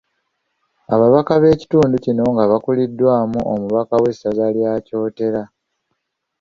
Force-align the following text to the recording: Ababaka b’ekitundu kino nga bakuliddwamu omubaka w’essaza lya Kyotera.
Ababaka 0.93 1.31
b’ekitundu 1.41 1.95
kino 2.05 2.23
nga 2.33 2.43
bakuliddwamu 2.51 3.39
omubaka 3.53 3.93
w’essaza 4.03 4.45
lya 4.55 4.73
Kyotera. 4.85 5.41